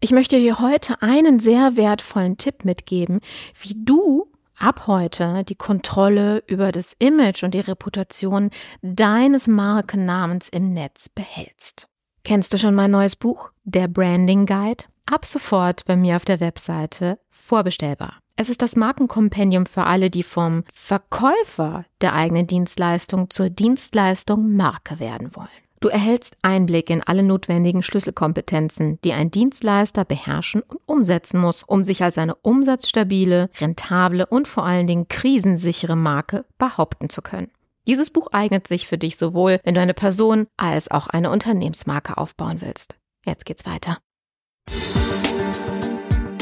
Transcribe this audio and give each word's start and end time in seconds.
Ich 0.00 0.12
möchte 0.12 0.38
dir 0.38 0.60
heute 0.60 1.02
einen 1.02 1.40
sehr 1.40 1.74
wertvollen 1.74 2.36
Tipp 2.36 2.64
mitgeben, 2.64 3.20
wie 3.60 3.74
du 3.76 4.30
ab 4.56 4.86
heute 4.86 5.42
die 5.42 5.56
Kontrolle 5.56 6.44
über 6.46 6.70
das 6.70 6.94
Image 7.00 7.42
und 7.42 7.52
die 7.52 7.60
Reputation 7.60 8.50
deines 8.80 9.48
Markennamens 9.48 10.48
im 10.50 10.72
Netz 10.72 11.08
behältst. 11.08 11.88
Kennst 12.22 12.52
du 12.52 12.58
schon 12.58 12.76
mein 12.76 12.92
neues 12.92 13.16
Buch, 13.16 13.50
der 13.64 13.88
Branding 13.88 14.46
Guide? 14.46 14.84
Ab 15.06 15.24
sofort 15.24 15.84
bei 15.84 15.96
mir 15.96 16.14
auf 16.14 16.24
der 16.24 16.38
Webseite 16.38 17.18
vorbestellbar. 17.30 18.18
Es 18.36 18.50
ist 18.50 18.62
das 18.62 18.76
Markenkompendium 18.76 19.66
für 19.66 19.82
alle, 19.82 20.10
die 20.10 20.22
vom 20.22 20.62
Verkäufer 20.72 21.86
der 22.00 22.14
eigenen 22.14 22.46
Dienstleistung 22.46 23.30
zur 23.30 23.50
Dienstleistung 23.50 24.54
Marke 24.54 25.00
werden 25.00 25.34
wollen. 25.34 25.48
Du 25.80 25.88
erhältst 25.88 26.36
Einblick 26.42 26.90
in 26.90 27.02
alle 27.02 27.22
notwendigen 27.22 27.82
Schlüsselkompetenzen, 27.82 28.98
die 29.04 29.12
ein 29.12 29.30
Dienstleister 29.30 30.04
beherrschen 30.04 30.62
und 30.62 30.80
umsetzen 30.86 31.40
muss, 31.40 31.62
um 31.62 31.84
sich 31.84 32.02
als 32.02 32.18
eine 32.18 32.34
umsatzstabile, 32.34 33.50
rentable 33.60 34.26
und 34.26 34.48
vor 34.48 34.64
allen 34.64 34.86
Dingen 34.88 35.08
krisensichere 35.08 35.96
Marke 35.96 36.44
behaupten 36.58 37.08
zu 37.10 37.22
können. 37.22 37.50
Dieses 37.86 38.10
Buch 38.10 38.28
eignet 38.32 38.66
sich 38.66 38.86
für 38.86 38.98
dich 38.98 39.16
sowohl, 39.16 39.60
wenn 39.64 39.74
du 39.74 39.80
eine 39.80 39.94
Person 39.94 40.46
als 40.56 40.90
auch 40.90 41.06
eine 41.06 41.30
Unternehmensmarke 41.30 42.18
aufbauen 42.18 42.60
willst. 42.60 42.96
Jetzt 43.24 43.46
geht's 43.46 43.64
weiter. 43.64 43.98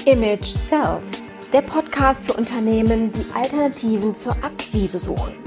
Image 0.06 0.46
Sells 0.46 1.26
der 1.52 1.62
Podcast 1.62 2.24
für 2.24 2.32
Unternehmen, 2.34 3.12
die 3.12 3.24
Alternativen 3.34 4.14
zur 4.14 4.32
Akquise 4.42 4.98
suchen. 4.98 5.45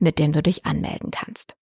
mit 0.00 0.18
dem 0.18 0.32
du 0.32 0.42
dich 0.42 0.66
anmelden 0.66 1.10
kannst. 1.10 1.54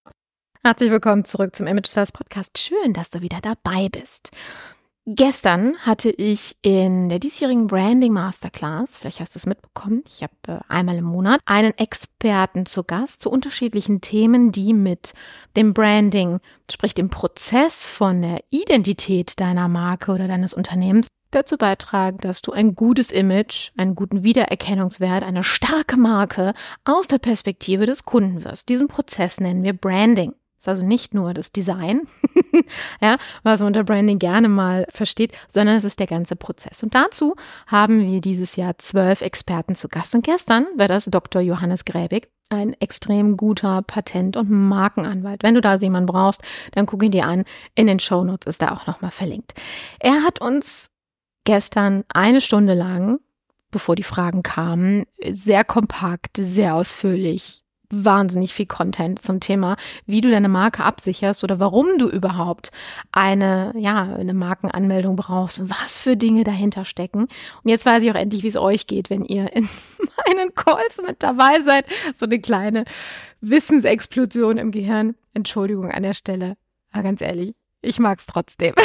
Herzlich 0.63 0.91
willkommen 0.91 1.25
zurück 1.25 1.55
zum 1.55 1.67
Image 1.67 1.87
Sales 1.87 2.11
Podcast. 2.11 2.57
Schön, 2.57 2.93
dass 2.93 3.09
du 3.09 3.21
wieder 3.21 3.39
dabei 3.41 3.87
bist. 3.89 4.31
Gestern 5.15 5.75
hatte 5.79 6.11
ich 6.11 6.55
in 6.61 7.09
der 7.09 7.17
diesjährigen 7.17 7.65
Branding 7.65 8.13
Masterclass, 8.13 8.95
vielleicht 8.95 9.19
hast 9.19 9.33
du 9.33 9.39
es 9.39 9.47
mitbekommen, 9.47 10.03
ich 10.05 10.21
habe 10.21 10.33
äh, 10.47 10.59
einmal 10.67 10.97
im 10.97 11.05
Monat 11.05 11.39
einen 11.45 11.75
Experten 11.79 12.67
zu 12.67 12.83
Gast 12.83 13.23
zu 13.23 13.31
unterschiedlichen 13.31 14.01
Themen, 14.01 14.51
die 14.51 14.75
mit 14.75 15.15
dem 15.57 15.73
Branding, 15.73 16.41
sprich 16.69 16.93
dem 16.93 17.09
Prozess 17.09 17.87
von 17.87 18.21
der 18.21 18.43
Identität 18.51 19.39
deiner 19.39 19.67
Marke 19.67 20.11
oder 20.11 20.27
deines 20.27 20.53
Unternehmens 20.53 21.07
dazu 21.31 21.57
beitragen, 21.57 22.19
dass 22.19 22.43
du 22.43 22.51
ein 22.51 22.75
gutes 22.75 23.09
Image, 23.09 23.71
einen 23.77 23.95
guten 23.95 24.23
Wiedererkennungswert, 24.23 25.23
eine 25.23 25.43
starke 25.43 25.97
Marke 25.97 26.53
aus 26.85 27.07
der 27.07 27.17
Perspektive 27.17 27.87
des 27.87 28.03
Kunden 28.05 28.43
wirst. 28.43 28.69
Diesen 28.69 28.87
Prozess 28.87 29.39
nennen 29.39 29.63
wir 29.63 29.73
Branding. 29.73 30.35
Ist 30.59 30.67
also 30.67 30.83
nicht 30.83 31.13
nur 31.13 31.33
das 31.33 31.53
Design, 31.53 32.01
ja, 33.01 33.17
was 33.43 33.61
man 33.61 33.67
unter 33.67 33.85
Branding 33.85 34.19
gerne 34.19 34.49
mal 34.49 34.85
versteht, 34.89 35.31
sondern 35.47 35.77
es 35.77 35.85
ist 35.85 35.99
der 35.99 36.07
ganze 36.07 36.35
Prozess. 36.35 36.83
Und 36.83 36.93
dazu 36.93 37.35
haben 37.65 38.05
wir 38.05 38.19
dieses 38.19 38.57
Jahr 38.57 38.77
zwölf 38.77 39.21
Experten 39.21 39.75
zu 39.75 39.87
Gast. 39.87 40.15
Und 40.15 40.25
gestern 40.25 40.65
war 40.75 40.89
das 40.89 41.05
Dr. 41.05 41.41
Johannes 41.41 41.85
Gräbig, 41.85 42.29
ein 42.49 42.73
extrem 42.81 43.37
guter 43.37 43.81
Patent- 43.83 44.35
und 44.35 44.51
Markenanwalt. 44.51 45.43
Wenn 45.43 45.55
du 45.55 45.61
da 45.61 45.75
jemanden 45.75 46.07
brauchst, 46.07 46.41
dann 46.73 46.85
guck 46.85 47.03
ihn 47.03 47.11
dir 47.11 47.25
an. 47.25 47.45
In 47.75 47.87
den 47.87 47.99
Shownotes 47.99 48.47
ist 48.47 48.61
er 48.61 48.73
auch 48.73 48.85
nochmal 48.85 49.11
verlinkt. 49.11 49.53
Er 49.99 50.23
hat 50.23 50.41
uns 50.41 50.89
gestern 51.45 52.03
eine 52.09 52.41
Stunde 52.41 52.73
lang, 52.73 53.19
bevor 53.71 53.95
die 53.95 54.03
Fragen 54.03 54.43
kamen, 54.43 55.05
sehr 55.31 55.63
kompakt, 55.63 56.35
sehr 56.37 56.75
ausführlich, 56.75 57.63
wahnsinnig 57.91 58.53
viel 58.53 58.65
Content 58.65 59.21
zum 59.21 59.39
Thema, 59.39 59.77
wie 60.05 60.21
du 60.21 60.29
deine 60.29 60.49
Marke 60.49 60.83
absicherst 60.83 61.43
oder 61.43 61.59
warum 61.59 61.97
du 61.97 62.07
überhaupt 62.09 62.71
eine, 63.11 63.73
ja, 63.75 64.15
eine 64.15 64.33
Markenanmeldung 64.33 65.15
brauchst 65.15 65.69
was 65.69 65.99
für 65.99 66.15
Dinge 66.15 66.43
dahinter 66.43 66.85
stecken. 66.85 67.21
Und 67.21 67.69
jetzt 67.69 67.85
weiß 67.85 68.03
ich 68.03 68.11
auch 68.11 68.15
endlich, 68.15 68.43
wie 68.43 68.47
es 68.47 68.57
euch 68.57 68.87
geht, 68.87 69.09
wenn 69.09 69.23
ihr 69.25 69.53
in 69.53 69.67
meinen 70.27 70.53
Calls 70.55 71.01
mit 71.05 71.21
dabei 71.23 71.61
seid. 71.61 71.85
So 72.17 72.25
eine 72.25 72.39
kleine 72.39 72.85
Wissensexplosion 73.41 74.57
im 74.57 74.71
Gehirn. 74.71 75.15
Entschuldigung 75.33 75.91
an 75.91 76.03
der 76.03 76.13
Stelle. 76.13 76.57
Aber 76.91 77.03
ganz 77.03 77.21
ehrlich, 77.21 77.55
ich 77.81 77.99
mag's 77.99 78.25
trotzdem. 78.25 78.73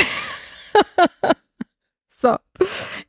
So, 2.25 2.37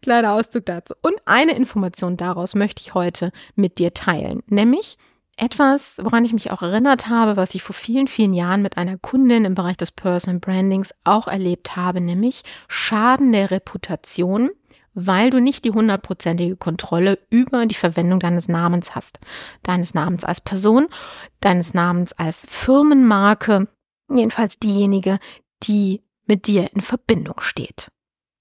kleiner 0.02 0.34
Auszug 0.34 0.66
dazu. 0.66 0.94
Und 1.02 1.16
eine 1.24 1.56
Information 1.56 2.18
daraus 2.18 2.54
möchte 2.54 2.82
ich 2.82 2.96
heute 2.96 3.32
mit 3.56 3.78
dir 3.78 3.94
teilen, 3.94 4.44
nämlich 4.48 4.98
etwas, 5.38 6.00
woran 6.02 6.24
ich 6.24 6.34
mich 6.34 6.52
auch 6.52 6.62
erinnert 6.62 7.10
habe, 7.10 7.36
was 7.36 7.56
ich 7.56 7.64
vor 7.64 7.76
vielen, 7.76 8.08
vielen 8.08 8.34
Jahren 8.34 8.62
mit 8.62 8.78
einer 8.78 8.98
Kundin 8.98 9.46
im 9.46 9.56
Bereich 9.56 9.78
des 9.78 9.92
Personal 9.92 10.40
Brandings 10.40 10.94
auch 11.04 11.28
erlebt 11.28 11.76
habe, 11.76 12.00
nämlich 12.00 12.44
Schaden 12.68 13.32
der 13.32 13.52
Reputation, 13.52 14.50
weil 14.94 15.30
du 15.30 15.42
nicht 15.42 15.66
die 15.66 15.72
hundertprozentige 15.72 16.56
Kontrolle 16.56 17.20
über 17.30 17.66
die 17.66 17.76
Verwendung 17.76 18.20
deines 18.20 18.48
Namens 18.48 18.96
hast. 18.96 19.20
Deines 19.64 19.94
Namens 19.94 20.24
als 20.24 20.40
Person, 20.40 20.88
deines 21.42 21.74
Namens 21.74 22.14
als 22.14 22.46
Firmenmarke, 22.50 23.68
jedenfalls 24.10 24.58
diejenige, 24.58 25.20
die 25.64 26.02
mit 26.26 26.48
dir 26.48 26.74
in 26.74 26.82
Verbindung 26.82 27.42
steht. 27.42 27.90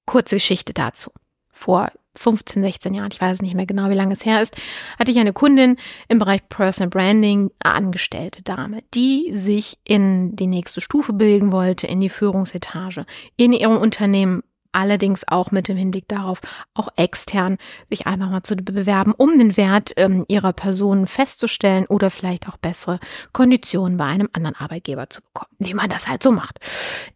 Kurze 0.06 0.36
Geschichte 0.36 0.72
dazu. 0.72 1.10
Vor 1.50 1.90
15, 2.16 2.62
16 2.62 2.94
Jahren, 2.94 3.10
ich 3.12 3.20
weiß 3.20 3.42
nicht 3.42 3.54
mehr 3.54 3.66
genau, 3.66 3.90
wie 3.90 3.94
lange 3.94 4.12
es 4.12 4.24
her 4.24 4.42
ist, 4.42 4.56
hatte 4.98 5.10
ich 5.10 5.18
eine 5.18 5.32
Kundin 5.32 5.76
im 6.08 6.18
Bereich 6.18 6.48
Personal 6.48 6.90
Branding, 6.90 7.50
angestellte 7.60 8.42
Dame, 8.42 8.82
die 8.94 9.32
sich 9.34 9.78
in 9.84 10.36
die 10.36 10.46
nächste 10.46 10.80
Stufe 10.80 11.12
bilden 11.12 11.52
wollte, 11.52 11.86
in 11.86 12.00
die 12.00 12.08
Führungsetage, 12.08 13.06
in 13.36 13.52
ihrem 13.52 13.76
Unternehmen 13.76 14.42
allerdings 14.74 15.26
auch 15.28 15.50
mit 15.50 15.68
dem 15.68 15.76
Hinblick 15.76 16.08
darauf, 16.08 16.40
auch 16.74 16.88
extern 16.96 17.58
sich 17.90 18.06
einfach 18.06 18.30
mal 18.30 18.42
zu 18.42 18.56
bewerben, 18.56 19.14
um 19.16 19.38
den 19.38 19.56
Wert 19.56 19.92
ähm, 19.96 20.24
ihrer 20.28 20.52
Person 20.52 21.06
festzustellen 21.06 21.86
oder 21.86 22.10
vielleicht 22.10 22.48
auch 22.48 22.56
bessere 22.56 23.00
Konditionen 23.32 23.96
bei 23.96 24.04
einem 24.04 24.28
anderen 24.32 24.56
Arbeitgeber 24.56 25.08
zu 25.10 25.22
bekommen. 25.22 25.50
Wie 25.58 25.74
man 25.74 25.90
das 25.90 26.08
halt 26.08 26.22
so 26.22 26.30
macht. 26.30 26.58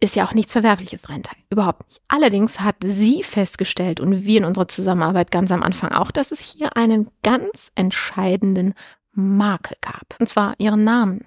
Ist 0.01 0.17
ja 0.17 0.25
auch 0.25 0.35
nichts 0.35 0.53
Verwerfliches 0.53 1.03
drin, 1.03 1.23
überhaupt 1.51 1.87
nicht. 1.89 2.01
Allerdings 2.09 2.61
hat 2.61 2.77
sie 2.81 3.23
festgestellt 3.23 4.01
und 4.01 4.25
wir 4.25 4.39
in 4.39 4.45
unserer 4.45 4.69
Zusammenarbeit 4.69 5.31
ganz 5.31 5.51
am 5.51 5.63
Anfang 5.63 5.93
auch, 5.93 6.11
dass 6.11 6.33
es 6.33 6.41
hier 6.41 6.77
einen 6.77 7.11
ganz 7.23 7.73
entscheidenden 7.75 8.75
Makel 9.13 9.77
gab. 9.81 10.17
Und 10.21 10.29
zwar 10.29 10.55
ihren 10.59 10.85
Namen. 10.85 11.27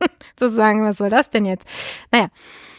Zu 0.36 0.50
sagen, 0.50 0.84
was 0.84 0.98
soll 0.98 1.10
das 1.10 1.30
denn 1.30 1.44
jetzt? 1.44 1.66
Naja, 2.10 2.28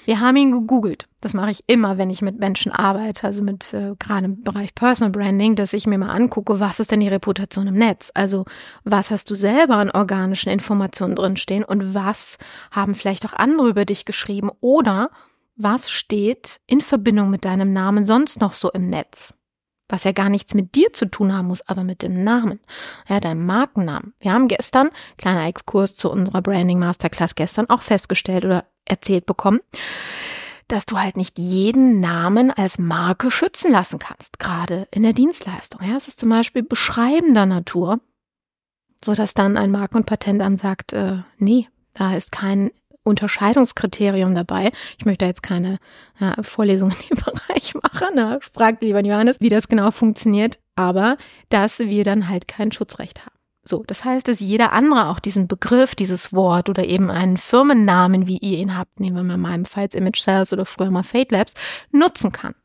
wir 0.05 0.19
haben 0.19 0.37
ihn 0.37 0.51
gegoogelt. 0.51 1.07
Das 1.21 1.33
mache 1.33 1.51
ich 1.51 1.63
immer, 1.67 1.97
wenn 1.97 2.09
ich 2.09 2.21
mit 2.21 2.39
Menschen 2.39 2.71
arbeite, 2.71 3.27
also 3.27 3.43
mit 3.43 3.73
äh, 3.73 3.95
gerade 3.99 4.25
im 4.25 4.43
Bereich 4.43 4.73
Personal 4.73 5.11
Branding, 5.11 5.55
dass 5.55 5.73
ich 5.73 5.85
mir 5.85 5.99
mal 5.99 6.09
angucke, 6.09 6.59
was 6.59 6.79
ist 6.79 6.91
denn 6.91 6.99
die 6.99 7.07
Reputation 7.07 7.67
im 7.67 7.75
Netz? 7.75 8.11
Also 8.15 8.45
was 8.83 9.11
hast 9.11 9.29
du 9.29 9.35
selber 9.35 9.75
an 9.75 9.91
organischen 9.91 10.51
Informationen 10.51 11.15
drinstehen 11.15 11.63
und 11.63 11.93
was 11.93 12.37
haben 12.71 12.95
vielleicht 12.95 13.25
auch 13.25 13.33
andere 13.33 13.69
über 13.69 13.85
dich 13.85 14.05
geschrieben 14.05 14.49
oder 14.61 15.11
was 15.55 15.91
steht 15.91 16.61
in 16.65 16.81
Verbindung 16.81 17.29
mit 17.29 17.45
deinem 17.45 17.71
Namen 17.71 18.07
sonst 18.07 18.39
noch 18.41 18.53
so 18.53 18.71
im 18.71 18.89
Netz? 18.89 19.35
Was 19.91 20.05
ja 20.05 20.13
gar 20.13 20.29
nichts 20.29 20.53
mit 20.53 20.73
dir 20.75 20.93
zu 20.93 21.05
tun 21.05 21.33
haben 21.33 21.47
muss, 21.47 21.67
aber 21.67 21.83
mit 21.83 22.01
dem 22.01 22.23
Namen, 22.23 22.59
ja, 23.07 23.19
deinem 23.19 23.45
Markennamen. 23.45 24.13
Wir 24.19 24.31
haben 24.31 24.47
gestern, 24.47 24.89
kleiner 25.17 25.45
Exkurs 25.45 25.95
zu 25.95 26.09
unserer 26.09 26.41
Branding 26.41 26.79
Masterclass 26.79 27.35
gestern 27.35 27.69
auch 27.69 27.81
festgestellt 27.81 28.45
oder 28.45 28.65
erzählt 28.85 29.25
bekommen, 29.25 29.59
dass 30.69 30.85
du 30.85 30.97
halt 30.97 31.17
nicht 31.17 31.37
jeden 31.37 31.99
Namen 31.99 32.51
als 32.51 32.79
Marke 32.79 33.29
schützen 33.29 33.71
lassen 33.71 33.99
kannst, 33.99 34.39
gerade 34.39 34.87
in 34.91 35.03
der 35.03 35.13
Dienstleistung. 35.13 35.81
Ja, 35.85 35.97
es 35.97 36.07
ist 36.07 36.19
zum 36.19 36.29
Beispiel 36.29 36.63
beschreibender 36.63 37.45
Natur, 37.45 37.99
so 39.03 39.13
dass 39.13 39.33
dann 39.33 39.57
ein 39.57 39.71
Marken- 39.71 39.97
und 39.97 40.05
Patentamt 40.05 40.61
sagt, 40.61 40.93
äh, 40.93 41.23
nee, 41.37 41.67
da 41.93 42.15
ist 42.15 42.31
kein 42.31 42.71
Unterscheidungskriterium 43.03 44.35
dabei. 44.35 44.71
Ich 44.97 45.05
möchte 45.05 45.25
jetzt 45.25 45.43
keine 45.43 45.79
ja, 46.19 46.33
Vorlesung 46.41 46.91
in 47.09 47.15
dem 47.15 47.23
Bereich 47.23 47.73
machen, 47.75 48.15
ne? 48.15 48.39
fragt 48.53 48.81
lieber 48.81 49.03
Johannes, 49.03 49.41
wie 49.41 49.49
das 49.49 49.67
genau 49.67 49.91
funktioniert, 49.91 50.59
aber 50.75 51.17
dass 51.49 51.79
wir 51.79 52.03
dann 52.03 52.29
halt 52.29 52.47
kein 52.47 52.71
Schutzrecht 52.71 53.21
haben. 53.21 53.35
So, 53.63 53.83
das 53.85 54.03
heißt, 54.03 54.27
dass 54.27 54.39
jeder 54.39 54.73
andere 54.73 55.07
auch 55.09 55.19
diesen 55.19 55.47
Begriff, 55.47 55.93
dieses 55.93 56.33
Wort 56.33 56.67
oder 56.67 56.85
eben 56.85 57.11
einen 57.11 57.37
Firmennamen, 57.37 58.25
wie 58.25 58.39
ihr 58.39 58.57
ihn 58.57 58.75
habt, 58.75 58.99
nehmen 58.99 59.17
wir 59.17 59.23
mal 59.23 59.35
in 59.35 59.41
meinem 59.41 59.65
Fall 59.65 59.87
Image 59.93 60.19
Sales 60.19 60.51
oder 60.51 60.65
früher 60.65 60.89
mal 60.89 61.03
Fate 61.03 61.31
Labs, 61.31 61.53
nutzen 61.91 62.31
kann 62.31 62.55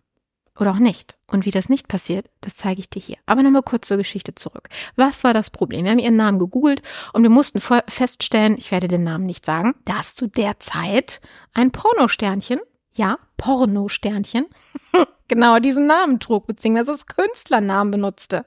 oder 0.58 0.72
auch 0.72 0.78
nicht. 0.78 1.16
Und 1.26 1.44
wie 1.44 1.50
das 1.50 1.68
nicht 1.68 1.88
passiert, 1.88 2.26
das 2.40 2.56
zeige 2.56 2.80
ich 2.80 2.90
dir 2.90 3.00
hier. 3.00 3.16
Aber 3.26 3.42
nochmal 3.42 3.62
kurz 3.62 3.88
zur 3.88 3.96
Geschichte 3.96 4.34
zurück. 4.34 4.68
Was 4.94 5.24
war 5.24 5.34
das 5.34 5.50
Problem? 5.50 5.84
Wir 5.84 5.92
haben 5.92 5.98
ihren 5.98 6.16
Namen 6.16 6.38
gegoogelt 6.38 6.82
und 7.12 7.22
wir 7.22 7.30
mussten 7.30 7.60
feststellen, 7.60 8.56
ich 8.56 8.70
werde 8.70 8.88
den 8.88 9.04
Namen 9.04 9.26
nicht 9.26 9.44
sagen, 9.44 9.74
dass 9.84 10.14
zu 10.14 10.28
der 10.28 10.58
Zeit 10.60 11.20
ein 11.52 11.72
Pornosternchen, 11.72 12.60
ja, 12.94 13.18
Pornosternchen, 13.36 14.46
genau 15.28 15.58
diesen 15.58 15.86
Namen 15.86 16.20
trug, 16.20 16.46
beziehungsweise 16.46 16.92
das 16.92 17.06
Künstlernamen 17.06 17.90
benutzte. 17.90 18.44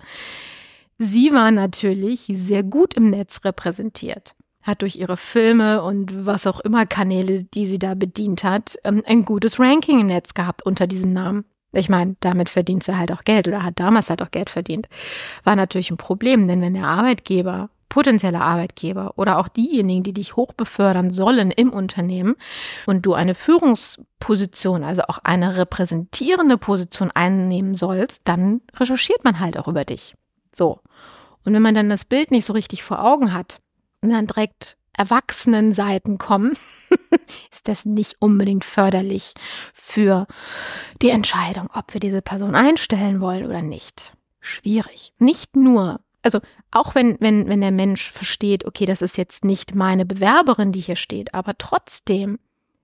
Sie 0.98 1.32
war 1.32 1.52
natürlich 1.52 2.32
sehr 2.34 2.64
gut 2.64 2.94
im 2.94 3.10
Netz 3.10 3.42
repräsentiert 3.44 4.36
hat 4.62 4.82
durch 4.82 4.98
ihre 4.98 5.18
Filme 5.18 5.82
und 5.82 6.26
was 6.26 6.48
auch 6.48 6.60
immer 6.60 6.86
Kanäle, 6.86 7.44
die 7.44 7.68
sie 7.68 7.80
da 7.80 7.96
bedient 7.96 8.44
hat, 8.44 8.78
ähm, 8.84 9.04
ein 9.06 9.26
gutes 9.26 9.60
Ranking 9.60 10.02
im 10.02 10.08
Netz 10.08 10.34
gehabt 10.34 10.66
unter 10.66 10.88
diesem 10.88 11.14
Namen. 11.14 11.46
Ich 11.72 11.90
meine, 11.90 12.16
damit 12.20 12.50
verdient 12.50 12.84
sie 12.84 12.98
halt 12.98 13.12
auch 13.12 13.24
Geld 13.24 13.48
oder 13.48 13.64
hat 13.64 13.80
damals 13.80 14.10
halt 14.10 14.22
auch 14.22 14.32
Geld 14.32 14.50
verdient. 14.50 14.88
War 15.44 15.56
natürlich 15.56 15.92
ein 15.92 15.98
Problem, 15.98 16.48
denn 16.48 16.62
wenn 16.62 16.74
der 16.74 16.88
Arbeitgeber, 16.88 17.70
potenzielle 17.90 18.42
Arbeitgeber 18.42 19.14
oder 19.18 19.40
auch 19.40 19.48
diejenigen, 19.48 20.04
die 20.04 20.14
dich 20.14 20.36
hochbefördern 20.36 21.10
sollen 21.10 21.52
im 21.52 21.72
Unternehmen 21.72 22.36
und 22.86 23.06
du 23.06 23.14
eine 23.14 23.36
Führungsposition, 23.36 24.84
also 24.84 25.04
auch 25.08 25.20
eine 25.24 25.58
repräsentierende 25.58 26.58
Position 26.58 27.12
einnehmen 27.12 27.76
sollst, 27.76 28.22
dann 28.28 28.62
recherchiert 28.76 29.24
man 29.24 29.40
halt 29.40 29.58
auch 29.58 29.68
über 29.68 29.86
dich. 29.86 30.16
So. 30.54 30.80
Und 31.46 31.54
wenn 31.54 31.62
man 31.62 31.76
dann 31.76 31.90
das 31.90 32.06
Bild 32.06 32.32
nicht 32.32 32.46
so 32.46 32.54
richtig 32.54 32.84
vor 32.84 33.04
Augen 33.04 33.34
hat 33.34 33.60
und 34.02 34.12
dann 34.12 34.28
direkt 34.28 34.78
Erwachsenenseiten 35.00 36.18
kommen, 36.18 36.58
ist 37.52 37.70
das 37.70 37.86
nicht 37.86 38.18
unbedingt 38.20 38.66
förderlich 38.66 39.34
für 39.74 40.28
die 41.02 41.10
Entscheidung, 41.10 41.70
ob 41.74 41.94
wir 41.94 42.02
diese 42.02 42.22
Person 42.22 42.54
einstellen 42.54 43.22
wollen 43.22 43.46
oder 43.46 43.62
nicht. 43.62 44.14
Schwierig. 44.42 45.14
Nicht 45.18 45.56
nur, 45.56 46.02
also 46.22 46.40
auch 46.72 46.96
wenn, 46.96 47.16
wenn, 47.22 47.48
wenn 47.48 47.62
der 47.62 47.72
Mensch 47.72 48.12
versteht, 48.12 48.66
okay, 48.66 48.86
das 48.86 49.02
ist 49.02 49.18
jetzt 49.18 49.46
nicht 49.46 49.74
meine 49.74 50.06
Bewerberin, 50.06 50.74
die 50.74 50.82
hier 50.82 50.98
steht, 50.98 51.34
aber 51.34 51.58
trotzdem 51.58 52.38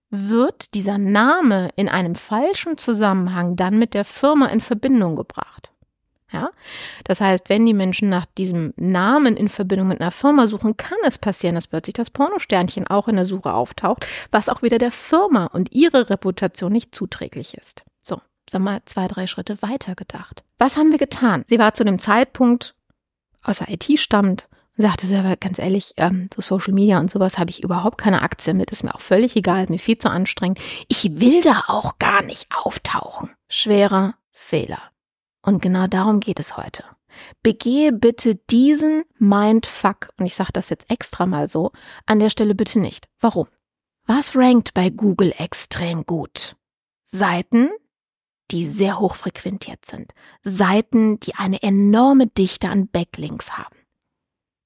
wird 0.10 0.74
dieser 0.74 0.98
Name 0.98 1.70
in 1.76 1.90
einem 1.90 2.16
falschen 2.16 2.78
Zusammenhang 2.78 3.58
dann 3.58 3.78
mit 3.78 3.94
der 3.94 4.06
Firma 4.06 4.46
in 4.46 4.62
Verbindung 4.62 5.18
gebracht. 5.18 5.74
Ja? 6.36 6.50
Das 7.06 7.22
heißt, 7.22 7.50
wenn 7.50 7.66
die 7.66 7.74
Menschen 7.74 8.10
nach 8.10 8.26
diesem 8.38 8.74
Namen 8.76 9.38
in 9.38 9.48
Verbindung 9.48 9.88
mit 9.88 10.02
einer 10.02 10.12
Firma 10.12 10.48
suchen, 10.48 10.76
kann 10.76 10.98
es 11.06 11.18
passieren, 11.18 11.56
dass 11.56 11.68
plötzlich 11.68 11.94
das 11.94 12.10
Pornosternchen 12.10 12.88
auch 12.88 13.08
in 13.08 13.16
der 13.16 13.26
Suche 13.26 13.54
auftaucht, 13.54 14.06
was 14.32 14.50
auch 14.50 14.62
wieder 14.62 14.78
der 14.78 14.92
Firma 14.92 15.46
und 15.46 15.72
ihre 15.72 16.10
Reputation 16.10 16.74
nicht 16.74 16.94
zuträglich 16.94 17.56
ist. 17.56 17.84
So, 18.02 18.20
sag 18.50 18.62
mal, 18.62 18.82
zwei, 18.86 19.08
drei 19.08 19.28
Schritte 19.28 19.62
weiter 19.62 19.96
gedacht. 19.96 20.44
Was 20.58 20.76
haben 20.76 20.92
wir 20.92 21.00
getan? 21.00 21.46
Sie 21.48 21.58
war 21.58 21.74
zu 21.74 21.86
dem 21.86 22.00
Zeitpunkt 22.00 22.76
aus 23.42 23.60
der 23.60 23.70
IT 23.70 23.98
stammt 23.98 24.50
und 24.78 24.84
sagte 24.84 25.08
selber 25.08 25.38
ganz 25.38 25.58
ehrlich, 25.58 25.94
ähm, 25.96 26.30
so 26.36 26.42
Social 26.42 26.74
Media 26.74 27.00
und 27.00 27.10
sowas 27.10 27.38
habe 27.38 27.50
ich 27.50 27.64
überhaupt 27.64 27.98
keine 27.98 28.22
Aktien 28.22 28.58
mit, 28.58 28.72
ist 28.72 28.84
mir 28.84 28.94
auch 28.94 29.02
völlig 29.02 29.38
egal, 29.38 29.64
ist 29.64 29.70
mir 29.70 29.80
viel 29.80 29.98
zu 29.98 30.10
anstrengend. 30.10 30.60
Ich 30.90 31.22
will 31.22 31.42
da 31.42 31.64
auch 31.68 31.98
gar 31.98 32.24
nicht 32.24 32.48
auftauchen. 32.54 33.30
Schwerer 33.48 34.16
Fehler. 34.32 34.82
Und 35.46 35.62
genau 35.62 35.86
darum 35.86 36.20
geht 36.20 36.40
es 36.40 36.58
heute. 36.58 36.84
Begehe 37.44 37.94
bitte 37.94 38.36
diesen 38.36 39.04
Mindfuck, 39.20 40.10
und 40.18 40.26
ich 40.26 40.34
sage 40.34 40.52
das 40.52 40.70
jetzt 40.70 40.90
extra 40.90 41.28
mal 41.28 41.48
so, 41.48 41.72
an 42.08 42.20
der 42.20 42.32
Stelle 42.32 42.56
bitte 42.56 42.80
nicht. 42.80 43.08
Warum? 43.20 43.48
Was 44.08 44.36
rankt 44.36 44.74
bei 44.74 44.90
Google 44.90 45.34
extrem 45.38 46.06
gut? 46.06 46.56
Seiten, 47.04 47.70
die 48.52 48.68
sehr 48.68 49.00
hoch 49.00 49.16
frequentiert 49.16 49.86
sind. 49.86 50.14
Seiten, 50.44 51.20
die 51.20 51.36
eine 51.36 51.62
enorme 51.62 52.28
Dichte 52.28 52.68
an 52.68 52.88
Backlinks 52.88 53.58
haben. 53.58 53.75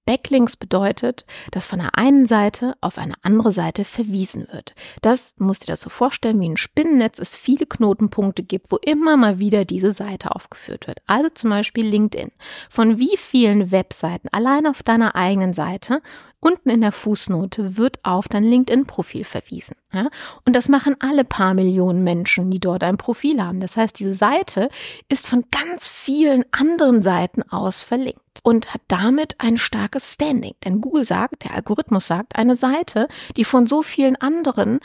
Backlinks 0.09 0.57
bedeutet, 0.57 1.23
dass 1.51 1.67
von 1.67 1.77
der 1.77 1.95
einen 1.95 2.25
Seite 2.25 2.73
auf 2.81 2.97
eine 2.97 3.13
andere 3.21 3.51
Seite 3.51 3.85
verwiesen 3.85 4.47
wird. 4.51 4.73
Das 5.03 5.35
musst 5.37 5.61
du 5.61 5.65
dir 5.67 5.73
das 5.73 5.81
so 5.81 5.91
vorstellen, 5.91 6.39
wie 6.39 6.49
ein 6.49 6.57
Spinnennetz 6.57 7.19
es 7.19 7.35
viele 7.35 7.67
Knotenpunkte 7.67 8.41
gibt, 8.41 8.71
wo 8.71 8.77
immer 8.77 9.17
mal 9.17 9.37
wieder 9.37 9.65
diese 9.65 9.91
Seite 9.91 10.35
aufgeführt 10.35 10.87
wird. 10.87 10.97
Also 11.05 11.29
zum 11.29 11.51
Beispiel 11.51 11.85
LinkedIn. 11.85 12.31
Von 12.69 12.97
wie 12.97 13.17
vielen 13.17 13.69
Webseiten 13.69 14.29
allein 14.31 14.65
auf 14.65 14.81
deiner 14.81 15.15
eigenen 15.15 15.53
Seite 15.53 16.01
Unten 16.41 16.69
in 16.69 16.81
der 16.81 16.93
Fußnote 16.93 17.77
wird 17.77 18.03
auf 18.03 18.29
dein 18.29 18.45
LinkedIn-Profil 18.45 19.25
verwiesen. 19.25 19.75
Ja? 19.93 20.09
Und 20.45 20.55
das 20.55 20.69
machen 20.69 20.95
alle 20.99 21.25
paar 21.25 21.53
Millionen 21.53 22.03
Menschen, 22.03 22.49
die 22.49 22.59
dort 22.59 22.83
ein 22.83 22.97
Profil 22.97 23.43
haben. 23.43 23.59
Das 23.59 23.75
heißt, 23.75 23.99
diese 23.99 24.13
Seite 24.13 24.69
ist 25.09 25.27
von 25.27 25.45
ganz 25.51 25.87
vielen 25.87 26.45
anderen 26.51 27.03
Seiten 27.03 27.43
aus 27.43 27.81
verlinkt 27.81 28.21
und 28.43 28.73
hat 28.73 28.81
damit 28.87 29.35
ein 29.39 29.57
starkes 29.57 30.13
Standing. 30.13 30.55
Denn 30.63 30.79
Google 30.79 31.05
sagt, 31.05 31.43
der 31.43 31.55
Algorithmus 31.55 32.07
sagt, 32.07 32.37
eine 32.37 32.55
Seite, 32.55 33.07
die 33.35 33.43
von 33.43 33.67
so 33.67 33.83
vielen 33.83 34.15
anderen 34.15 34.79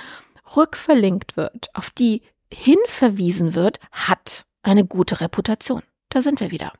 rückverlinkt 0.57 1.37
wird, 1.37 1.71
auf 1.75 1.91
die 1.91 2.23
hinverwiesen 2.53 3.55
wird, 3.55 3.79
hat 3.93 4.45
eine 4.63 4.85
gute 4.85 5.21
Reputation. 5.21 5.83
Da 6.09 6.21
sind 6.21 6.41
wir 6.41 6.51
wieder. 6.51 6.73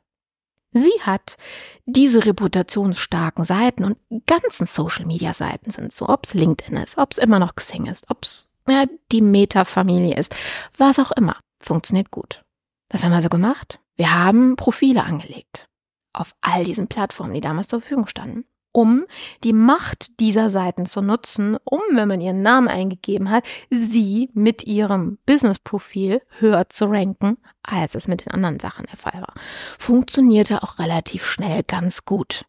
Sie 0.77 1.01
hat 1.01 1.37
diese 1.85 2.25
reputationsstarken 2.25 3.45
Seiten 3.45 3.85
und 3.85 3.97
ganzen 4.25 4.67
Social-Media-Seiten 4.67 5.71
sind 5.71 5.93
so, 5.93 6.09
ob 6.09 6.25
es 6.25 6.33
LinkedIn 6.33 6.75
ist, 6.75 6.97
ob 6.97 7.13
es 7.13 7.17
immer 7.17 7.39
noch 7.39 7.55
Xing 7.55 7.85
ist, 7.85 8.09
ob 8.09 8.23
es 8.23 8.51
ja, 8.67 8.85
die 9.13 9.21
Meta-Familie 9.21 10.17
ist, 10.17 10.35
was 10.77 10.99
auch 10.99 11.11
immer, 11.13 11.37
funktioniert 11.61 12.11
gut. 12.11 12.43
Was 12.89 13.03
haben 13.03 13.11
wir 13.11 13.21
so 13.21 13.29
gemacht? 13.29 13.79
Wir 13.95 14.13
haben 14.13 14.57
Profile 14.57 15.03
angelegt 15.03 15.69
auf 16.11 16.35
all 16.41 16.65
diesen 16.65 16.87
Plattformen, 16.87 17.33
die 17.33 17.41
damals 17.41 17.69
zur 17.69 17.79
Verfügung 17.79 18.07
standen 18.07 18.45
um 18.75 19.05
die 19.45 19.53
Macht 19.53 20.19
dieser 20.19 20.49
Seiten 20.49 20.85
zu 20.85 21.01
nutzen, 21.01 21.57
um, 21.63 21.79
wenn 21.93 22.09
man 22.09 22.19
ihren 22.19 22.41
Namen 22.41 22.67
eingegeben 22.67 23.29
hat, 23.29 23.45
sie 23.69 24.29
mit 24.33 24.63
ihrem 24.63 25.17
Business-Profil 25.25 26.21
höher 26.39 26.67
zu 26.67 26.87
ranken, 26.87 27.37
als 27.63 27.95
es 27.95 28.09
mit 28.09 28.25
den 28.25 28.33
anderen 28.33 28.59
Sachen 28.59 28.85
der 28.87 28.97
Fall 28.97 29.21
war. 29.21 29.33
Funktionierte 29.79 30.61
auch 30.61 30.77
relativ 30.77 31.25
schnell 31.25 31.63
ganz 31.63 32.03
gut. 32.03 32.43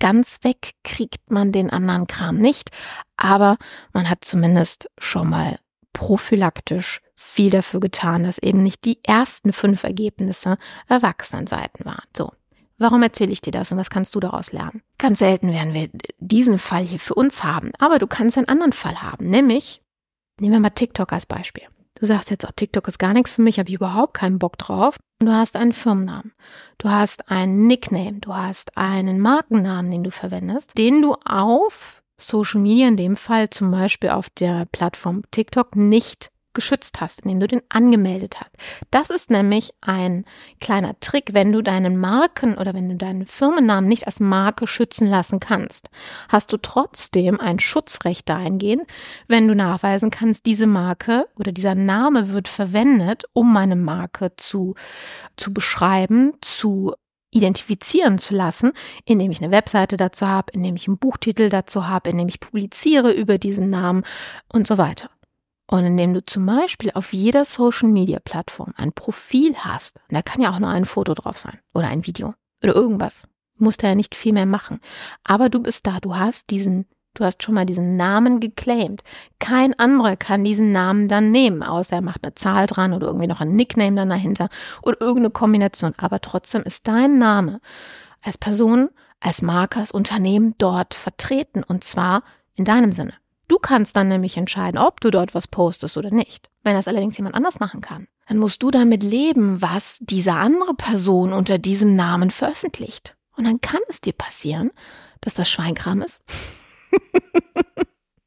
Ganz 0.00 0.38
weg 0.42 0.72
kriegt 0.82 1.30
man 1.30 1.52
den 1.52 1.70
anderen 1.70 2.08
Kram 2.08 2.38
nicht, 2.38 2.70
aber 3.16 3.56
man 3.92 4.10
hat 4.10 4.24
zumindest 4.24 4.90
schon 4.98 5.30
mal 5.30 5.60
prophylaktisch 5.92 7.00
viel 7.14 7.50
dafür 7.50 7.78
getan, 7.78 8.24
dass 8.24 8.38
eben 8.38 8.64
nicht 8.64 8.84
die 8.84 8.98
ersten 9.04 9.52
fünf 9.52 9.84
Ergebnisse 9.84 10.58
Erwachsenenseiten 10.88 11.84
waren. 11.84 12.08
So. 12.16 12.32
Warum 12.80 13.02
erzähle 13.02 13.30
ich 13.30 13.42
dir 13.42 13.50
das 13.50 13.70
und 13.70 13.76
was 13.76 13.90
kannst 13.90 14.14
du 14.14 14.20
daraus 14.20 14.52
lernen? 14.52 14.80
Ganz 14.96 15.18
selten 15.18 15.52
werden 15.52 15.74
wir 15.74 15.90
diesen 16.18 16.56
Fall 16.56 16.82
hier 16.82 16.98
für 16.98 17.14
uns 17.14 17.44
haben, 17.44 17.72
aber 17.78 17.98
du 17.98 18.06
kannst 18.06 18.38
einen 18.38 18.48
anderen 18.48 18.72
Fall 18.72 19.02
haben, 19.02 19.28
nämlich, 19.28 19.82
nehmen 20.40 20.54
wir 20.54 20.60
mal 20.60 20.70
TikTok 20.70 21.12
als 21.12 21.26
Beispiel. 21.26 21.64
Du 21.96 22.06
sagst 22.06 22.30
jetzt, 22.30 22.46
oh, 22.46 22.52
TikTok 22.56 22.88
ist 22.88 22.98
gar 22.98 23.12
nichts 23.12 23.34
für 23.34 23.42
mich, 23.42 23.58
habe 23.58 23.68
ich 23.68 23.74
überhaupt 23.74 24.14
keinen 24.14 24.38
Bock 24.38 24.56
drauf. 24.56 24.96
Du 25.18 25.30
hast 25.30 25.56
einen 25.56 25.74
Firmennamen, 25.74 26.32
du 26.78 26.88
hast 26.88 27.30
einen 27.30 27.66
Nickname, 27.66 28.20
du 28.20 28.34
hast 28.34 28.78
einen 28.78 29.20
Markennamen, 29.20 29.90
den 29.90 30.04
du 30.04 30.10
verwendest, 30.10 30.78
den 30.78 31.02
du 31.02 31.16
auf 31.26 32.02
Social 32.16 32.62
Media, 32.62 32.88
in 32.88 32.96
dem 32.96 33.16
Fall 33.16 33.50
zum 33.50 33.70
Beispiel 33.70 34.08
auf 34.08 34.30
der 34.30 34.64
Plattform 34.64 35.24
TikTok, 35.30 35.76
nicht 35.76 36.30
geschützt 36.54 37.00
hast, 37.00 37.20
indem 37.20 37.40
du 37.40 37.46
den 37.46 37.62
angemeldet 37.68 38.40
hast. 38.40 38.50
Das 38.90 39.10
ist 39.10 39.30
nämlich 39.30 39.72
ein 39.80 40.24
kleiner 40.60 40.98
Trick, 41.00 41.32
wenn 41.32 41.52
du 41.52 41.62
deinen 41.62 41.96
Marken 41.96 42.56
oder 42.56 42.74
wenn 42.74 42.88
du 42.88 42.96
deinen 42.96 43.26
Firmennamen 43.26 43.88
nicht 43.88 44.06
als 44.06 44.20
Marke 44.20 44.66
schützen 44.66 45.06
lassen 45.06 45.40
kannst, 45.40 45.90
hast 46.28 46.52
du 46.52 46.56
trotzdem 46.56 47.40
ein 47.40 47.58
Schutzrecht 47.58 48.28
dahingehend, 48.28 48.82
wenn 49.28 49.48
du 49.48 49.54
nachweisen 49.54 50.10
kannst, 50.10 50.46
diese 50.46 50.66
Marke 50.66 51.26
oder 51.38 51.52
dieser 51.52 51.74
Name 51.74 52.30
wird 52.30 52.48
verwendet, 52.48 53.24
um 53.32 53.52
meine 53.52 53.76
Marke 53.76 54.32
zu, 54.36 54.74
zu 55.36 55.52
beschreiben, 55.52 56.32
zu 56.40 56.94
identifizieren 57.30 58.18
zu 58.18 58.34
lassen, 58.34 58.72
indem 59.04 59.30
ich 59.30 59.42
eine 59.42 59.52
Webseite 59.52 59.96
dazu 59.96 60.26
habe, 60.26 60.52
indem 60.52 60.76
ich 60.76 60.88
einen 60.88 60.98
Buchtitel 60.98 61.48
dazu 61.48 61.88
habe, 61.88 62.10
indem 62.10 62.28
ich 62.28 62.40
publiziere 62.40 63.12
über 63.12 63.38
diesen 63.38 63.70
Namen 63.70 64.04
und 64.48 64.66
so 64.66 64.78
weiter. 64.78 65.10
Und 65.70 65.84
indem 65.84 66.14
du 66.14 66.26
zum 66.26 66.46
Beispiel 66.46 66.90
auf 66.94 67.12
jeder 67.12 67.44
Social-Media-Plattform 67.44 68.74
ein 68.76 68.92
Profil 68.92 69.54
hast, 69.54 70.00
da 70.08 70.20
kann 70.20 70.42
ja 70.42 70.50
auch 70.50 70.58
nur 70.58 70.68
ein 70.68 70.84
Foto 70.84 71.14
drauf 71.14 71.38
sein 71.38 71.60
oder 71.72 71.86
ein 71.86 72.04
Video 72.08 72.34
oder 72.60 72.74
irgendwas, 72.74 73.28
musst 73.56 73.80
du 73.80 73.86
ja 73.86 73.94
nicht 73.94 74.16
viel 74.16 74.32
mehr 74.32 74.46
machen. 74.46 74.80
Aber 75.22 75.48
du 75.48 75.60
bist 75.60 75.86
da, 75.86 76.00
du 76.00 76.16
hast 76.16 76.50
diesen, 76.50 76.86
du 77.14 77.24
hast 77.24 77.44
schon 77.44 77.54
mal 77.54 77.66
diesen 77.66 77.96
Namen 77.96 78.40
geclaimed. 78.40 79.04
Kein 79.38 79.78
anderer 79.78 80.16
kann 80.16 80.42
diesen 80.42 80.72
Namen 80.72 81.06
dann 81.06 81.30
nehmen, 81.30 81.62
außer 81.62 81.96
er 81.96 82.02
macht 82.02 82.24
eine 82.24 82.34
Zahl 82.34 82.66
dran 82.66 82.92
oder 82.92 83.06
irgendwie 83.06 83.28
noch 83.28 83.40
ein 83.40 83.54
Nickname 83.54 83.94
dann 83.94 84.10
dahinter 84.10 84.48
oder 84.82 85.00
irgendeine 85.00 85.30
Kombination. 85.30 85.94
Aber 85.98 86.20
trotzdem 86.20 86.64
ist 86.64 86.88
dein 86.88 87.18
Name 87.18 87.60
als 88.22 88.38
Person, 88.38 88.88
als 89.20 89.40
Marke, 89.40 89.78
als 89.78 89.92
Unternehmen 89.92 90.56
dort 90.58 90.94
vertreten 90.94 91.62
und 91.62 91.84
zwar 91.84 92.24
in 92.56 92.64
deinem 92.64 92.90
Sinne. 92.90 93.19
Du 93.50 93.58
kannst 93.58 93.96
dann 93.96 94.06
nämlich 94.06 94.36
entscheiden, 94.36 94.78
ob 94.78 95.00
du 95.00 95.10
dort 95.10 95.34
was 95.34 95.48
postest 95.48 95.96
oder 95.96 96.12
nicht. 96.12 96.48
Wenn 96.62 96.76
das 96.76 96.86
allerdings 96.86 97.16
jemand 97.16 97.34
anders 97.34 97.58
machen 97.58 97.80
kann, 97.80 98.06
dann 98.28 98.38
musst 98.38 98.62
du 98.62 98.70
damit 98.70 99.02
leben, 99.02 99.60
was 99.60 99.98
diese 99.98 100.34
andere 100.34 100.74
Person 100.74 101.32
unter 101.32 101.58
diesem 101.58 101.96
Namen 101.96 102.30
veröffentlicht. 102.30 103.16
Und 103.36 103.46
dann 103.46 103.60
kann 103.60 103.80
es 103.88 104.00
dir 104.00 104.12
passieren, 104.12 104.70
dass 105.20 105.34
das 105.34 105.50
Schweinkram 105.50 106.00
ist. 106.02 106.22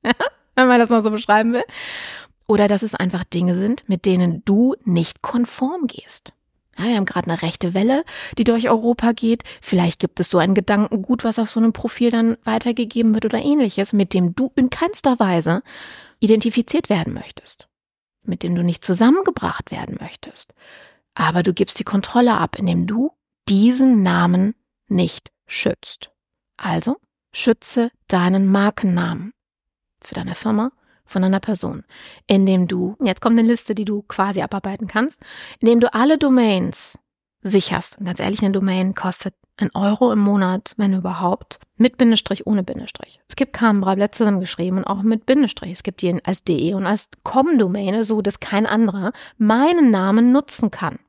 Wenn 0.55 0.67
man 0.67 0.81
das 0.81 0.89
mal 0.89 1.01
so 1.01 1.09
beschreiben 1.09 1.53
will. 1.53 1.63
Oder 2.45 2.67
dass 2.67 2.83
es 2.83 2.93
einfach 2.93 3.23
Dinge 3.23 3.55
sind, 3.55 3.87
mit 3.87 4.03
denen 4.03 4.43
du 4.43 4.75
nicht 4.83 5.21
konform 5.21 5.87
gehst. 5.87 6.33
Ja, 6.77 6.85
wir 6.85 6.95
haben 6.95 7.05
gerade 7.05 7.29
eine 7.29 7.41
rechte 7.41 7.73
Welle, 7.73 8.03
die 8.37 8.43
durch 8.43 8.69
Europa 8.69 9.11
geht. 9.11 9.43
Vielleicht 9.61 9.99
gibt 9.99 10.19
es 10.19 10.29
so 10.29 10.39
ein 10.39 10.55
Gedankengut, 10.55 11.23
was 11.23 11.39
auf 11.39 11.49
so 11.49 11.59
einem 11.59 11.73
Profil 11.73 12.09
dann 12.09 12.37
weitergegeben 12.43 13.13
wird 13.13 13.25
oder 13.25 13.39
ähnliches, 13.39 13.93
mit 13.93 14.13
dem 14.13 14.35
du 14.35 14.51
in 14.55 14.69
keinster 14.69 15.19
Weise 15.19 15.61
identifiziert 16.19 16.89
werden 16.89 17.13
möchtest, 17.13 17.67
mit 18.23 18.43
dem 18.43 18.55
du 18.55 18.63
nicht 18.63 18.83
zusammengebracht 18.83 19.71
werden 19.71 19.97
möchtest. 19.99 20.53
Aber 21.13 21.43
du 21.43 21.53
gibst 21.53 21.79
die 21.79 21.83
Kontrolle 21.83 22.37
ab, 22.37 22.57
indem 22.57 22.87
du 22.87 23.11
diesen 23.47 24.01
Namen 24.03 24.55
nicht 24.87 25.31
schützt. 25.45 26.11
Also 26.57 26.97
schütze 27.33 27.91
deinen 28.07 28.47
Markennamen 28.47 29.33
für 30.01 30.15
deine 30.15 30.35
Firma, 30.35 30.71
von 31.05 31.23
einer 31.23 31.39
Person, 31.39 31.83
indem 32.27 32.67
du, 32.67 32.95
jetzt 33.01 33.21
kommt 33.21 33.37
eine 33.37 33.47
Liste, 33.47 33.75
die 33.75 33.85
du 33.85 34.03
quasi 34.03 34.41
abarbeiten 34.41 34.87
kannst, 34.87 35.19
indem 35.59 35.79
du 35.79 35.93
alle 35.93 36.17
Domains 36.17 36.97
sicherst. 37.41 37.99
Und 37.99 38.05
ganz 38.05 38.19
ehrlich, 38.19 38.41
eine 38.41 38.51
Domain 38.51 38.95
kostet 38.95 39.35
ein 39.57 39.69
Euro 39.75 40.11
im 40.11 40.19
Monat, 40.19 40.73
wenn 40.77 40.93
überhaupt, 40.93 41.59
mit 41.77 41.97
Bindestrich, 41.97 42.47
ohne 42.47 42.63
Bindestrich. 42.63 43.19
Es 43.27 43.35
gibt 43.35 43.53
Canberra, 43.53 43.93
letzterem 43.93 44.39
geschrieben 44.39 44.77
und 44.77 44.85
auch 44.85 45.03
mit 45.03 45.25
Bindestrich. 45.25 45.71
Es 45.71 45.83
gibt 45.83 46.01
die 46.01 46.19
als 46.23 46.43
de 46.43 46.73
und 46.73 46.85
als 46.85 47.09
com-Domäne, 47.23 48.03
so 48.03 48.21
dass 48.21 48.39
kein 48.39 48.65
anderer 48.65 49.11
meinen 49.37 49.91
Namen 49.91 50.31
nutzen 50.31 50.71
kann. 50.71 50.99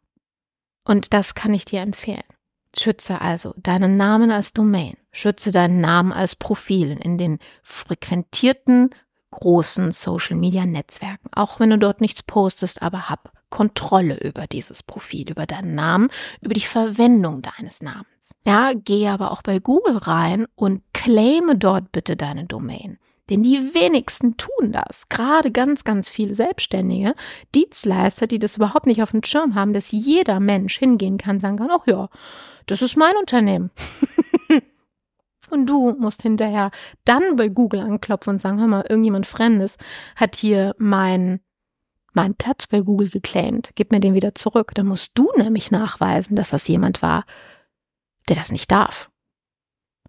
Und 0.84 1.14
das 1.14 1.34
kann 1.34 1.54
ich 1.54 1.64
dir 1.64 1.80
empfehlen. 1.80 2.24
Schütze 2.76 3.20
also 3.20 3.54
deinen 3.56 3.96
Namen 3.96 4.30
als 4.30 4.52
Domain. 4.52 4.96
Schütze 5.12 5.52
deinen 5.52 5.80
Namen 5.80 6.12
als 6.12 6.34
Profil 6.34 6.98
in 7.00 7.18
den 7.18 7.38
frequentierten 7.62 8.90
großen 9.34 9.92
Social-Media-Netzwerken. 9.92 11.30
Auch 11.34 11.60
wenn 11.60 11.70
du 11.70 11.78
dort 11.78 12.00
nichts 12.00 12.22
postest, 12.22 12.82
aber 12.82 13.08
hab 13.08 13.32
Kontrolle 13.50 14.18
über 14.18 14.46
dieses 14.46 14.82
Profil, 14.82 15.30
über 15.30 15.46
deinen 15.46 15.74
Namen, 15.74 16.08
über 16.40 16.54
die 16.54 16.60
Verwendung 16.60 17.42
deines 17.42 17.82
Namens. 17.82 18.06
Ja, 18.46 18.72
geh 18.74 19.08
aber 19.08 19.30
auch 19.30 19.42
bei 19.42 19.58
Google 19.58 19.96
rein 19.96 20.46
und 20.54 20.82
claime 20.92 21.56
dort 21.56 21.92
bitte 21.92 22.16
deine 22.16 22.44
Domain. 22.44 22.98
Denn 23.30 23.42
die 23.42 23.74
wenigsten 23.74 24.36
tun 24.36 24.72
das. 24.72 25.08
Gerade 25.08 25.50
ganz, 25.50 25.84
ganz 25.84 26.10
viele 26.10 26.34
Selbstständige, 26.34 27.14
Dienstleister, 27.54 28.26
die 28.26 28.38
das 28.38 28.56
überhaupt 28.56 28.86
nicht 28.86 29.02
auf 29.02 29.12
dem 29.12 29.24
Schirm 29.24 29.54
haben, 29.54 29.72
dass 29.72 29.92
jeder 29.92 30.40
Mensch 30.40 30.78
hingehen 30.78 31.16
kann, 31.16 31.40
sagen 31.40 31.56
kann, 31.56 31.70
ach 31.70 31.86
ja, 31.86 32.10
das 32.66 32.82
ist 32.82 32.96
mein 32.96 33.16
Unternehmen. 33.16 33.70
Und 35.54 35.66
du 35.66 35.94
musst 35.98 36.22
hinterher 36.22 36.70
dann 37.04 37.36
bei 37.36 37.48
Google 37.48 37.80
anklopfen 37.80 38.34
und 38.34 38.42
sagen, 38.42 38.58
hör 38.58 38.66
mal, 38.66 38.84
irgendjemand 38.88 39.26
Fremdes 39.26 39.78
hat 40.16 40.34
hier 40.34 40.74
meinen 40.78 41.40
mein 42.12 42.34
Platz 42.34 42.66
bei 42.68 42.80
Google 42.80 43.08
geclaimed, 43.08 43.70
gib 43.74 43.90
mir 43.90 44.00
den 44.00 44.14
wieder 44.14 44.34
zurück. 44.34 44.72
Dann 44.74 44.86
musst 44.86 45.12
du 45.14 45.30
nämlich 45.36 45.70
nachweisen, 45.70 46.36
dass 46.36 46.50
das 46.50 46.68
jemand 46.68 47.02
war, 47.02 47.24
der 48.28 48.36
das 48.36 48.52
nicht 48.52 48.70
darf. 48.70 49.10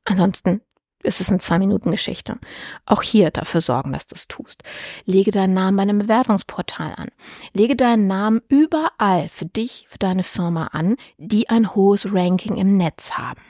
Ansonsten 0.04 0.62
ist 1.04 1.22
es 1.22 1.30
eine 1.30 1.40
Zwei-Minuten-Geschichte. 1.40 2.40
Auch 2.86 3.02
hier 3.02 3.32
dafür 3.32 3.62
sorgen, 3.62 3.94
dass 3.94 4.08
du 4.08 4.16
es 4.16 4.28
tust. 4.28 4.64
Lege 5.06 5.32
deinen 5.32 5.54
Namen 5.54 5.78
bei 5.78 5.84
einem 5.84 6.00
Bewertungsportal 6.00 6.94
an. 6.96 7.10
Lege 7.54 7.76
deinen 7.76 8.08
Namen 8.08 8.42
überall 8.48 9.30
für 9.30 9.46
dich, 9.46 9.86
für 9.90 10.00
deine 10.00 10.24
Firma 10.24 10.68
an, 10.68 10.98
die 11.18 11.50
ein 11.50 11.76
hohes 11.76 12.14
Ranking 12.14 12.58
im 12.58 12.78
Netz 12.78 13.14
haben. 13.14 13.42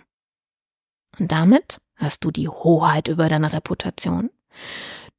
Und 1.19 1.31
damit 1.31 1.79
hast 1.95 2.23
du 2.23 2.31
die 2.31 2.49
Hoheit 2.49 3.07
über 3.07 3.29
deine 3.29 3.53
Reputation. 3.53 4.29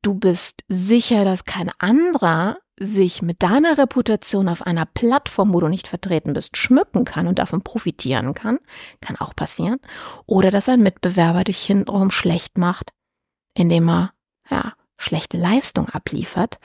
Du 0.02 0.14
bist 0.14 0.62
sicher, 0.68 1.24
dass 1.24 1.44
kein 1.44 1.70
anderer 1.78 2.58
sich 2.78 3.22
mit 3.22 3.42
deiner 3.42 3.78
Reputation 3.78 4.48
auf 4.48 4.62
einer 4.62 4.86
Plattform, 4.86 5.54
wo 5.54 5.60
du 5.60 5.68
nicht 5.68 5.88
vertreten 5.88 6.34
bist, 6.34 6.56
schmücken 6.56 7.04
kann 7.04 7.26
und 7.26 7.38
davon 7.38 7.62
profitieren 7.62 8.34
kann. 8.34 8.58
Kann 9.00 9.16
auch 9.16 9.34
passieren. 9.34 9.78
Oder 10.26 10.50
dass 10.50 10.68
ein 10.68 10.82
Mitbewerber 10.82 11.44
dich 11.44 11.62
hintenrum 11.62 12.10
schlecht 12.10 12.58
macht, 12.58 12.92
indem 13.54 13.88
er, 13.88 14.12
ja, 14.50 14.74
schlechte 14.98 15.38
Leistung 15.38 15.88
abliefert. 15.88 16.58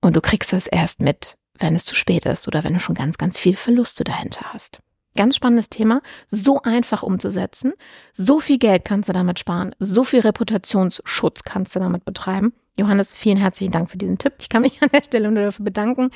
Und 0.00 0.16
du 0.16 0.20
kriegst 0.20 0.52
es 0.52 0.66
erst 0.66 1.00
mit, 1.00 1.38
wenn 1.58 1.74
es 1.74 1.84
zu 1.84 1.94
spät 1.94 2.26
ist 2.26 2.46
oder 2.46 2.64
wenn 2.64 2.74
du 2.74 2.80
schon 2.80 2.94
ganz, 2.94 3.18
ganz 3.18 3.38
viel 3.38 3.56
Verluste 3.56 4.04
dahinter 4.04 4.52
hast. 4.52 4.80
Ganz 5.16 5.36
spannendes 5.36 5.68
Thema, 5.68 6.02
so 6.30 6.62
einfach 6.62 7.02
umzusetzen. 7.02 7.72
So 8.12 8.38
viel 8.38 8.58
Geld 8.58 8.84
kannst 8.84 9.08
du 9.08 9.12
damit 9.12 9.38
sparen, 9.38 9.74
so 9.78 10.04
viel 10.04 10.20
Reputationsschutz 10.20 11.42
kannst 11.42 11.74
du 11.74 11.80
damit 11.80 12.04
betreiben. 12.04 12.52
Johannes, 12.76 13.12
vielen 13.12 13.36
herzlichen 13.36 13.72
Dank 13.72 13.90
für 13.90 13.98
diesen 13.98 14.18
Tipp. 14.18 14.34
Ich 14.38 14.48
kann 14.48 14.62
mich 14.62 14.80
an 14.82 14.88
der 14.92 15.02
Stelle 15.02 15.30
nur 15.30 15.42
dafür 15.42 15.64
bedanken. 15.64 16.10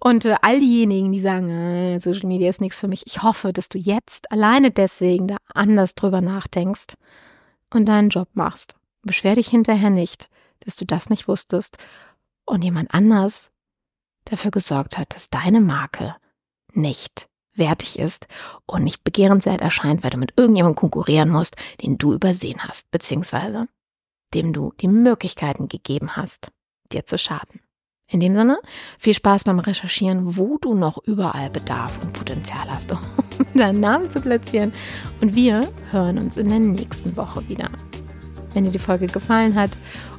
Und 0.00 0.24
äh, 0.24 0.36
all 0.42 0.58
diejenigen, 0.58 1.12
die 1.12 1.20
sagen, 1.20 1.50
äh, 1.50 2.00
Social 2.00 2.26
Media 2.26 2.50
ist 2.50 2.60
nichts 2.60 2.80
für 2.80 2.88
mich, 2.88 3.02
ich 3.06 3.22
hoffe, 3.22 3.52
dass 3.52 3.68
du 3.68 3.78
jetzt 3.78 4.30
alleine 4.32 4.70
deswegen 4.70 5.28
da 5.28 5.36
anders 5.54 5.94
drüber 5.94 6.20
nachdenkst 6.20 6.94
und 7.72 7.86
deinen 7.86 8.08
Job 8.08 8.28
machst. 8.34 8.74
Beschwer 9.02 9.36
dich 9.36 9.48
hinterher 9.48 9.90
nicht, 9.90 10.28
dass 10.60 10.76
du 10.76 10.84
das 10.84 11.10
nicht 11.10 11.28
wusstest 11.28 11.78
und 12.44 12.64
jemand 12.64 12.92
anders 12.92 13.50
dafür 14.24 14.50
gesorgt 14.50 14.98
hat, 14.98 15.14
dass 15.14 15.30
deine 15.30 15.60
Marke 15.60 16.16
nicht 16.72 17.29
wertig 17.60 18.00
ist 18.00 18.26
und 18.66 18.82
nicht 18.82 19.04
begehrenswert 19.04 19.60
erscheint, 19.60 20.02
weil 20.02 20.10
du 20.10 20.16
mit 20.16 20.32
irgendjemandem 20.36 20.74
konkurrieren 20.74 21.28
musst, 21.28 21.54
den 21.80 21.96
du 21.96 22.12
übersehen 22.12 22.64
hast, 22.66 22.90
beziehungsweise 22.90 23.68
dem 24.34 24.52
du 24.52 24.72
die 24.80 24.88
Möglichkeiten 24.88 25.68
gegeben 25.68 26.16
hast, 26.16 26.50
dir 26.92 27.04
zu 27.04 27.18
schaden. 27.18 27.60
In 28.12 28.18
dem 28.18 28.34
Sinne, 28.34 28.58
viel 28.98 29.14
Spaß 29.14 29.44
beim 29.44 29.60
Recherchieren, 29.60 30.36
wo 30.36 30.58
du 30.58 30.74
noch 30.74 30.98
überall 31.04 31.48
Bedarf 31.48 32.00
und 32.02 32.12
Potenzial 32.12 32.68
hast, 32.68 32.90
um 32.92 32.98
deinen 33.54 33.78
Namen 33.78 34.10
zu 34.10 34.20
platzieren. 34.20 34.72
Und 35.20 35.36
wir 35.36 35.60
hören 35.90 36.18
uns 36.18 36.36
in 36.36 36.48
der 36.48 36.58
nächsten 36.58 37.16
Woche 37.16 37.48
wieder. 37.48 37.68
Wenn 38.52 38.64
dir 38.64 38.72
die 38.72 38.80
Folge 38.80 39.06
gefallen 39.06 39.54
hat 39.54 39.70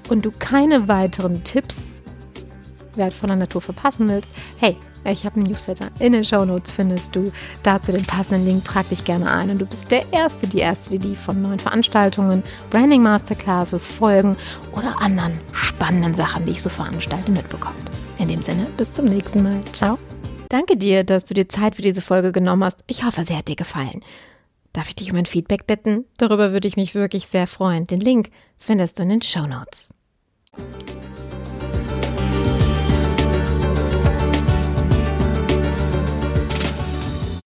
und 0.08 0.24
du 0.24 0.32
keine 0.32 0.88
weiteren 0.88 1.44
Tipps 1.44 1.76
wertvoller 2.96 3.36
Natur 3.36 3.62
verpassen 3.62 4.10
willst, 4.10 4.30
hey, 4.58 4.78
ich 5.06 5.26
habe 5.26 5.38
einen 5.38 5.50
Newsletter. 5.50 5.88
In 6.00 6.14
den 6.14 6.24
Show 6.24 6.46
Notes 6.46 6.72
findest 6.72 7.16
du 7.16 7.32
dazu 7.64 7.92
den 7.92 8.06
passenden 8.06 8.46
Link. 8.46 8.66
Trag 8.66 8.88
dich 8.90 9.04
gerne 9.04 9.32
ein 9.32 9.50
und 9.50 9.60
du 9.60 9.66
bist 9.66 9.90
der 9.92 10.12
Erste, 10.12 10.48
die 10.48 10.60
Erste, 10.60 11.00
die 11.00 11.16
von 11.16 11.42
neuen 11.42 11.60
Veranstaltungen, 11.60 12.44
Branding 12.70 13.02
Masterclasses, 13.02 13.86
Folgen 13.86 14.38
oder 14.74 15.00
anderen 15.02 15.34
spannenden 15.54 16.14
Sachen, 16.16 16.46
die 16.46 16.52
ich 16.52 16.62
so 16.62 16.70
veranstalte, 16.70 17.32
mitbekommt. 17.32 17.90
In 18.20 18.28
dem 18.28 18.42
Sinne, 18.42 18.68
bis 18.78 18.94
zum 18.94 19.06
nächsten 19.06 19.44
Mal. 19.44 19.62
Ciao. 19.74 19.98
Danke 20.50 20.78
dir, 20.78 21.04
dass 21.04 21.26
du 21.26 21.34
dir 21.34 21.48
Zeit 21.48 21.78
für 21.78 21.82
diese 21.82 22.02
Folge 22.02 22.32
genommen 22.32 22.64
hast. 22.64 22.84
Ich 22.88 23.04
hoffe, 23.04 23.24
sie 23.24 23.36
hat 23.36 23.48
dir 23.48 23.56
gefallen. 23.56 24.02
Darf 24.74 24.88
ich 24.90 24.96
dich 24.96 25.12
um 25.12 25.18
ein 25.18 25.26
Feedback 25.26 25.68
bitten? 25.68 26.06
Darüber 26.18 26.52
würde 26.52 26.68
ich 26.68 26.76
mich 26.76 26.96
wirklich 26.96 27.28
sehr 27.28 27.48
freuen. 27.48 27.86
Den 27.86 28.00
Link 28.00 28.30
findest 28.58 29.00
du 29.00 29.04
in 29.04 29.10
den 29.10 29.22
Show 29.22 29.48
Notes. 29.48 29.94